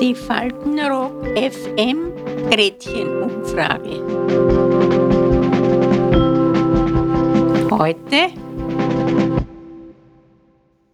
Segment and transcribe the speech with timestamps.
[0.00, 2.14] Die Faltenrock FM
[2.50, 4.00] Gretchenumfrage.
[7.70, 8.32] Heute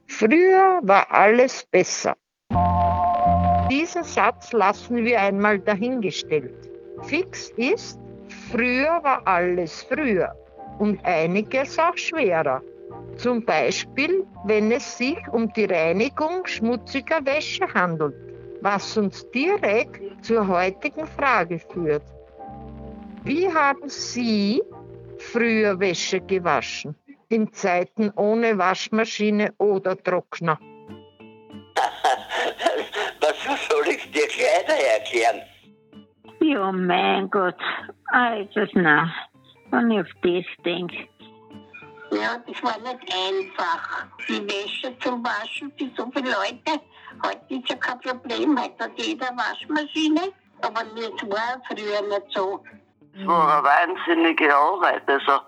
[0.09, 2.17] Früher war alles besser.
[3.71, 6.69] Diesen Satz lassen wir einmal dahingestellt.
[7.03, 8.01] Fix ist,
[8.51, 10.35] früher war alles früher
[10.81, 12.61] und einiges auch schwerer.
[13.17, 18.15] Zum Beispiel, wenn es sich um die Reinigung schmutziger Wäsche handelt,
[18.61, 22.03] was uns direkt zur heutigen Frage führt.
[23.25, 24.63] Wie haben Sie
[25.19, 26.95] früher Wäsche gewaschen?
[27.29, 30.59] In Zeiten ohne Waschmaschine oder Trockner?
[33.21, 35.43] Was soll ich dir Kleider erklären?
[36.41, 37.57] Ja, mein Gott.
[38.07, 39.13] Also, na,
[39.71, 41.09] wenn ich auf das denke.
[42.21, 44.07] Ja, das war nicht einfach.
[44.29, 46.81] Die Wäsche zum Waschen für so viele Leute.
[47.25, 50.33] Heute ist ja kein Problem, heute hat jeder Waschmaschine.
[50.63, 52.63] Aber das war früher nicht so.
[53.19, 55.03] Es war eine wahnsinnige Arbeit.
[55.07, 55.41] Also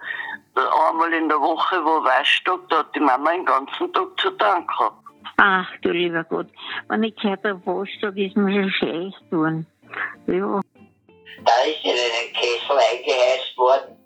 [0.88, 4.66] einmal in der Woche war Waschtag, da hat die Mama den ganzen Tag zu tun
[4.66, 4.96] gehabt.
[5.36, 6.48] Ach du lieber Gott,
[6.88, 9.66] wenn ich gehört habe, Waschtag ist mir schon schlecht geworden.
[10.26, 10.60] Ja,
[11.44, 13.96] Da ist in einen Kessel eingeheizt worden,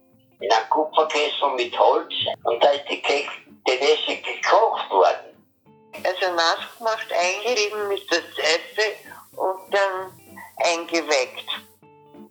[0.42, 2.12] in einen Kupferkessel mit Holz.
[2.44, 3.24] Und da ist die, Ke
[3.66, 5.32] die Wäsche gekocht worden.
[6.04, 8.96] Also nass gemacht, eingerieben mit der Seife
[9.36, 10.10] und dann
[10.64, 11.48] eingeweckt.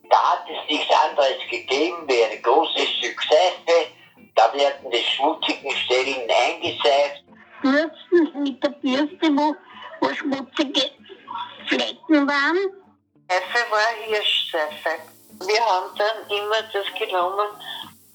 [0.09, 3.87] Da hat es nichts anderes gegeben wie ein großes Stück Seife.
[4.35, 7.23] Da werden die schmutzigen Stellen eingeseift.
[7.61, 9.55] Bürsten mit der Bürste, wo,
[10.01, 10.91] wo schmutzige
[11.67, 12.57] Flecken waren.
[13.29, 14.99] Seife war Hirschseife.
[15.47, 17.47] Wir haben dann immer das genommen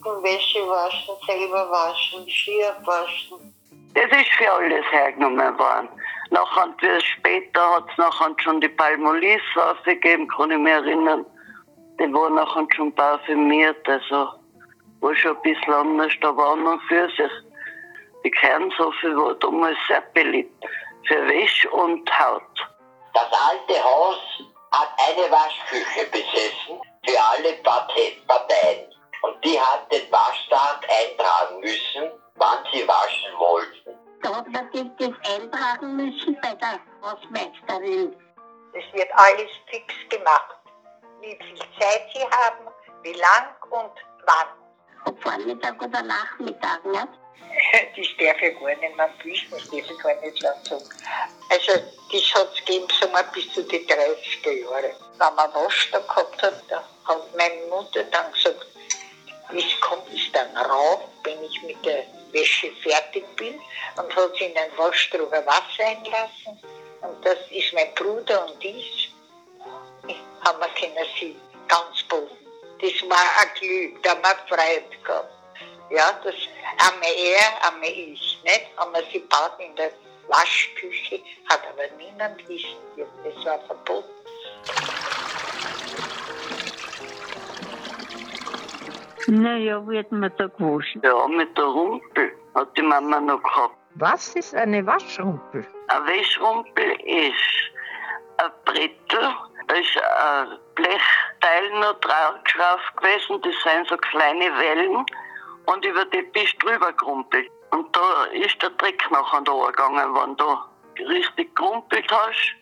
[0.06, 3.52] zum Wäsche waschen, selber waschen, Ski abwaschen.
[3.94, 5.88] Das ist für alles hergenommen worden.
[6.30, 9.40] Nachher, später hat es nachher schon die Palmolive
[9.84, 11.26] gegeben, kann ich mich erinnern.
[11.98, 14.28] Die war nachher schon parfümiert, also
[15.00, 17.32] war schon ein bisschen anders, da war man für sich.
[18.25, 20.64] Die Kernsoffe war damals sehr beliebt.
[21.08, 22.42] Für Wäsche und Haut.
[23.14, 24.19] Das alte Haus
[24.72, 26.45] hat eine Waschküche besessen
[36.66, 38.16] der Hausmeisterin.
[38.72, 40.56] Es wird alles fix gemacht.
[41.21, 42.66] Wie viel Zeit sie haben,
[43.03, 43.93] wie lang und
[44.27, 44.49] wann.
[45.06, 47.09] Ob Vormittag oder Nachmittag, ne?
[47.97, 50.82] Das darf ich gar nicht mehr wissen, das darf ich gar nicht sagen.
[51.50, 51.72] Also,
[52.12, 54.97] das hat es gegeben, sagen wir, bis zu den 30er Jahren.
[55.19, 58.66] Wenn man Waschtag gehabt hat, da hat meine Mutter dann gesagt,
[59.55, 62.05] es kommt es dann rauf, wenn ich mit der
[62.36, 63.60] Wäsche fertig bin
[63.97, 66.58] und hat sie in einen Waschtrüger Wasser einlassen.
[67.00, 69.12] Und das ist mein Bruder und ich.
[70.44, 71.36] Haben wir können sie
[71.69, 72.36] ganz boden.
[72.80, 75.32] Das war ein Glück, da haben wir Freude gehabt.
[75.91, 76.34] Ja, das
[76.78, 78.38] einmal er, einmal ich.
[78.44, 78.66] Nicht?
[78.76, 79.91] Haben wir sie baut in der
[80.28, 82.76] Waschküche, hat aber niemand wissen.
[82.96, 84.10] Das war verboten.
[89.28, 91.03] Naja, wird man da gewaschen.
[91.04, 93.76] Ja, mit der Rumpel hat die Mama noch gehabt.
[93.94, 95.66] Was ist eine Waschrumpel?
[95.88, 97.72] Ein Wäschrumpel ist
[98.38, 99.34] ein Brettel,
[99.69, 105.06] da ist ein Blechteil noch draufgeschraubt gewesen, das sind so kleine Wellen
[105.66, 107.50] und über die bist du drüber gerumpelt.
[107.70, 112.54] Und da ist der Dreck nachher da gegangen, wenn du richtig gerumpelt hast.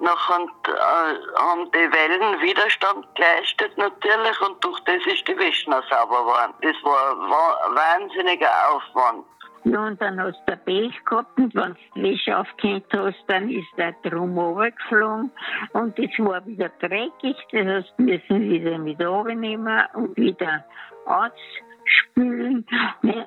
[0.00, 5.82] Nachher äh, haben die Wellen Widerstand geleistet natürlich und durch das ist die Wäsche noch
[5.90, 6.54] sauber geworden.
[6.62, 9.24] Das war ein wa- wahnsinniger Aufwand.
[9.64, 13.18] Ja, und dann hast du ein Pech gehabt und wenn du die Wäsche aufgehängt hast,
[13.26, 15.32] dann ist der drum runtergeflogen
[15.72, 20.64] und es war wieder dreckig, das heißt, wir müssen wieder mit runternehmen und wieder
[21.06, 22.66] ausspülen.
[23.02, 23.26] Ne,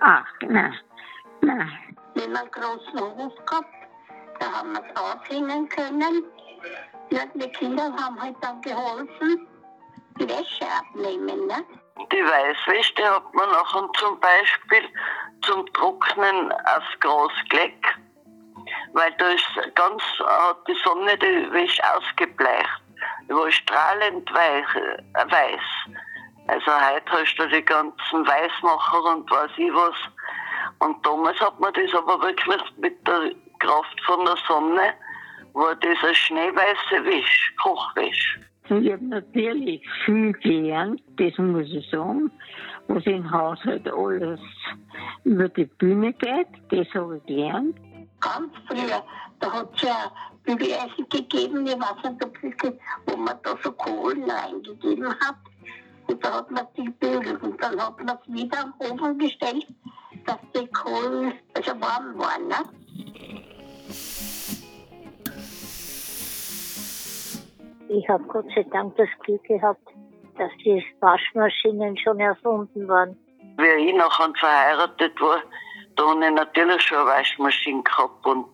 [0.00, 0.74] Ach, nein,
[1.42, 1.70] nein.
[2.14, 3.68] Wir haben einen großen Hof gehabt,
[4.56, 6.24] haben es aufhängen können.
[7.10, 9.46] Ja, die Kinder haben halt dann geholfen,
[10.18, 11.64] die Wäsche abnehmen, ne?
[12.12, 14.82] Die Weißwäsche hat man nachher zum Beispiel
[15.42, 17.86] zum Trocknen aufs Gras gelegt,
[18.92, 22.82] weil da ist ganz, hat die Sonne die Wäsche ausgebleicht.
[23.28, 24.62] Die war strahlend äh,
[25.30, 25.96] weiß.
[26.48, 29.96] Also heute hast du die ganzen Weißmacher und weiß ich was.
[30.78, 34.94] Und damals hat man das aber wirklich mit der Kraft von der Sonne,
[35.52, 38.40] war das eine schneeweiße Wäsche, Kochwäsche.
[38.68, 42.30] Und ich habe natürlich viel gelernt, das muss ich sagen.
[42.88, 44.40] was im Haushalt alles
[45.24, 46.48] über die Bühne geht.
[46.70, 47.76] Das habe ich gelernt.
[48.20, 49.04] Ganz früher,
[49.40, 50.10] da hat es ja
[50.44, 52.72] Bügeleisen gegeben, ich weiß nicht, ob das,
[53.06, 55.36] wo man da so Kohlen reingegeben hat.
[56.06, 59.66] Und da hat man die bügelt und dann hat man es wieder am Ofen gestellt,
[60.24, 62.46] dass die Kohlen also warm waren.
[62.46, 62.85] Ne?
[67.88, 69.86] Ich habe Gott sei Dank das Glück gehabt,
[70.38, 73.16] dass die Waschmaschinen schon erfunden waren.
[73.58, 75.38] Wie ich nachher verheiratet war,
[75.96, 78.46] da habe ich natürlich schon eine Waschmaschine gehabt und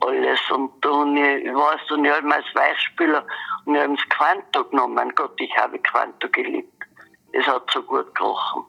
[0.00, 0.40] alles.
[0.50, 3.24] Und da habe ich, ich weiß, und ich habe als Weichspüler
[3.64, 4.94] und ich habe das Quanto genommen.
[4.94, 6.84] Mein Gott, ich habe Quanto geliebt.
[7.32, 8.64] Es hat so gut gerochen.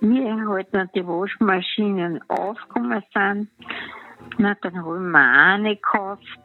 [0.00, 3.50] Wie halt die Waschmaschinen aufgekommen sind,
[4.38, 6.40] na, dann habe ich mir auch eine gekauft.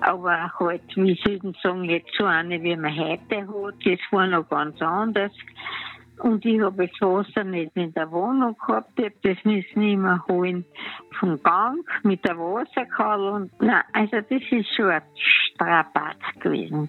[0.00, 4.26] Aber halt, wie soll ich sagen, jetzt so eine, wie man heute hat, das war
[4.26, 5.32] noch ganz anders.
[6.18, 10.24] Und ich habe das Wasser nicht in der Wohnung gehabt, ich hab das müssen immer
[10.28, 10.64] holen
[11.18, 13.32] vom Gang mit der Wasserkarte.
[13.32, 16.88] Und, na, also das ist schon ein Strapaz gewesen.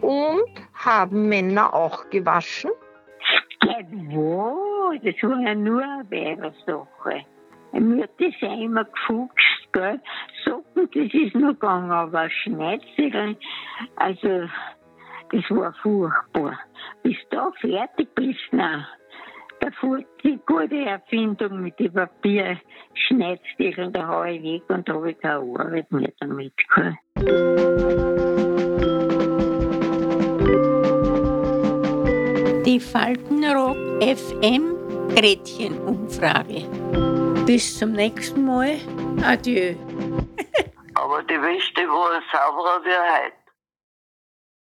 [0.00, 2.72] Und haben Männer auch gewaschen?
[3.62, 7.24] Jawohl, das war ja nur eine Weibersache.
[7.80, 10.00] Mir hat das ja immer gefuchst, gell.
[10.44, 13.36] Socken, das ist noch gegangen, aber Schneidsel,
[13.96, 14.48] also,
[15.30, 16.58] das war furchtbar.
[17.02, 18.86] Bis da fertig bist, da
[19.80, 25.40] fuhr die gute Erfindung mit den Papierschneidstiefeln, da hau ich weg und habe ich keine
[25.40, 26.96] Arbeit mehr damit, gell.
[32.66, 34.74] Die Faltenrock FM
[35.14, 37.13] Gretchenumfrage.
[37.46, 38.78] Bis zum nächsten Mal.
[39.22, 39.74] Adieu.
[40.94, 43.43] Aber die Wäsche war sauberer wie heute.